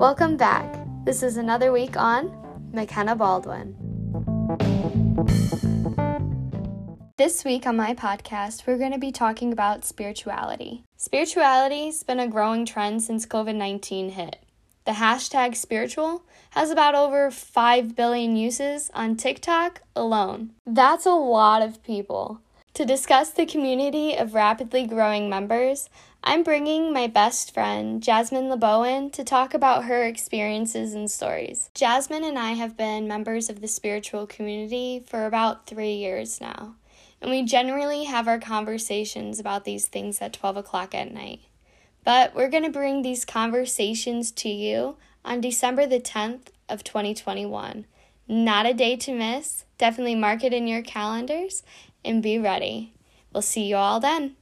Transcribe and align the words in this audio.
Welcome 0.00 0.38
back. 0.38 0.82
This 1.04 1.22
is 1.22 1.36
another 1.36 1.72
week 1.72 1.94
on 1.94 2.34
McKenna 2.72 3.14
Baldwin. 3.14 3.76
This 7.18 7.44
week 7.44 7.66
on 7.66 7.76
my 7.76 7.92
podcast, 7.92 8.66
we're 8.66 8.78
going 8.78 8.92
to 8.92 8.98
be 8.98 9.12
talking 9.12 9.52
about 9.52 9.84
spirituality. 9.84 10.84
Spirituality's 10.96 12.02
been 12.02 12.18
a 12.18 12.26
growing 12.26 12.64
trend 12.64 13.02
since 13.02 13.26
COVID 13.26 13.56
19 13.56 14.12
hit. 14.12 14.36
The 14.86 14.92
hashtag 14.92 15.54
spiritual 15.54 16.22
has 16.52 16.70
about 16.70 16.94
over 16.94 17.30
5 17.30 17.94
billion 17.94 18.36
uses 18.36 18.90
on 18.94 19.16
TikTok 19.16 19.82
alone. 19.94 20.52
That's 20.64 21.04
a 21.04 21.10
lot 21.10 21.60
of 21.60 21.82
people. 21.82 22.40
To 22.74 22.84
discuss 22.84 23.30
the 23.30 23.46
community 23.46 24.16
of 24.16 24.32
rapidly 24.32 24.86
growing 24.86 25.28
members, 25.28 25.90
I'm 26.22 26.44
bringing 26.44 26.92
my 26.92 27.08
best 27.08 27.52
friend, 27.52 28.00
Jasmine 28.00 28.48
LeBowen, 28.48 29.12
to 29.14 29.24
talk 29.24 29.54
about 29.54 29.84
her 29.84 30.04
experiences 30.04 30.94
and 30.94 31.10
stories. 31.10 31.68
Jasmine 31.74 32.22
and 32.22 32.38
I 32.38 32.52
have 32.52 32.76
been 32.76 33.08
members 33.08 33.50
of 33.50 33.60
the 33.60 33.68
spiritual 33.68 34.26
community 34.26 35.02
for 35.04 35.26
about 35.26 35.66
three 35.66 35.94
years 35.94 36.40
now, 36.40 36.76
and 37.20 37.30
we 37.30 37.42
generally 37.42 38.04
have 38.04 38.28
our 38.28 38.38
conversations 38.38 39.40
about 39.40 39.64
these 39.64 39.88
things 39.88 40.20
at 40.20 40.32
12 40.32 40.58
o'clock 40.58 40.94
at 40.94 41.12
night. 41.12 41.40
But 42.04 42.36
we're 42.36 42.48
going 42.48 42.64
to 42.64 42.70
bring 42.70 43.02
these 43.02 43.24
conversations 43.24 44.30
to 44.32 44.48
you 44.48 44.96
on 45.24 45.40
December 45.40 45.86
the 45.86 46.00
10th 46.00 46.48
of 46.68 46.84
2021. 46.84 47.86
Not 48.28 48.64
a 48.64 48.72
day 48.72 48.94
to 48.96 49.12
miss. 49.12 49.64
Definitely 49.76 50.14
mark 50.14 50.44
it 50.44 50.52
in 50.52 50.68
your 50.68 50.82
calendars 50.82 51.64
and 52.04 52.22
be 52.22 52.38
ready. 52.38 52.92
We'll 53.32 53.42
see 53.42 53.64
you 53.64 53.76
all 53.76 54.00
then. 54.00 54.36